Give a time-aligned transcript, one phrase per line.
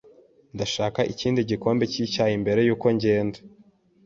[0.55, 3.39] Ndashaka ikindi gikombe cyicyayi mbere yuko ngenda.